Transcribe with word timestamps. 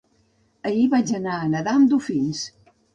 Ahir 0.69 0.87
vaig 0.95 1.15
anar 1.19 1.37
a 1.43 1.47
nedar 1.53 1.77
amb 1.79 1.95
dofins. 1.95 2.47